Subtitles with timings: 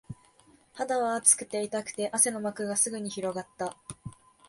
[0.73, 3.77] 肌は熱くて、痛くて、汗の膜がすぐに広がった